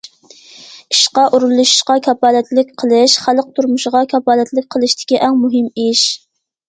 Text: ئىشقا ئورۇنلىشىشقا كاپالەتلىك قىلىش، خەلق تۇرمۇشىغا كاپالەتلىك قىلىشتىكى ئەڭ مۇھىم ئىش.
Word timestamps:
ئىشقا 0.93 1.25
ئورۇنلىشىشقا 1.37 1.97
كاپالەتلىك 2.07 2.73
قىلىش، 2.83 3.17
خەلق 3.27 3.53
تۇرمۇشىغا 3.59 4.01
كاپالەتلىك 4.15 4.69
قىلىشتىكى 4.77 5.21
ئەڭ 5.27 5.39
مۇھىم 5.45 5.69
ئىش. 5.85 6.03